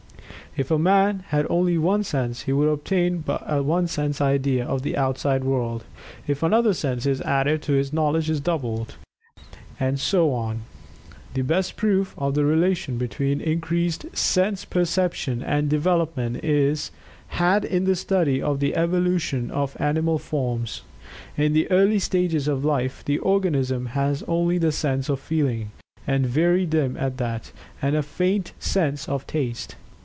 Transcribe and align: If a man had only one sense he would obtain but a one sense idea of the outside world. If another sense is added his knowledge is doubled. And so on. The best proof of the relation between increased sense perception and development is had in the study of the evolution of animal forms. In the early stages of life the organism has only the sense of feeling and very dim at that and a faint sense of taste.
If 0.57 0.69
a 0.69 0.77
man 0.77 1.23
had 1.29 1.47
only 1.49 1.77
one 1.77 2.03
sense 2.03 2.41
he 2.41 2.51
would 2.51 2.67
obtain 2.67 3.19
but 3.19 3.41
a 3.47 3.63
one 3.63 3.87
sense 3.87 4.19
idea 4.19 4.65
of 4.65 4.81
the 4.81 4.97
outside 4.97 5.45
world. 5.45 5.85
If 6.27 6.43
another 6.43 6.73
sense 6.73 7.05
is 7.05 7.21
added 7.21 7.63
his 7.63 7.93
knowledge 7.93 8.29
is 8.29 8.41
doubled. 8.41 8.95
And 9.79 9.97
so 9.97 10.33
on. 10.33 10.63
The 11.35 11.41
best 11.43 11.77
proof 11.77 12.13
of 12.17 12.33
the 12.33 12.43
relation 12.43 12.97
between 12.97 13.39
increased 13.39 14.13
sense 14.13 14.65
perception 14.65 15.41
and 15.41 15.69
development 15.69 16.43
is 16.43 16.91
had 17.29 17.63
in 17.63 17.85
the 17.85 17.95
study 17.95 18.41
of 18.41 18.59
the 18.59 18.75
evolution 18.75 19.51
of 19.51 19.77
animal 19.79 20.19
forms. 20.19 20.81
In 21.37 21.53
the 21.53 21.71
early 21.71 21.97
stages 21.99 22.49
of 22.49 22.65
life 22.65 23.05
the 23.05 23.19
organism 23.19 23.85
has 23.97 24.21
only 24.23 24.57
the 24.57 24.73
sense 24.73 25.07
of 25.07 25.21
feeling 25.21 25.71
and 26.05 26.25
very 26.25 26.65
dim 26.65 26.97
at 26.97 27.15
that 27.19 27.53
and 27.81 27.95
a 27.95 28.03
faint 28.03 28.51
sense 28.59 29.07
of 29.07 29.25
taste. 29.25 29.77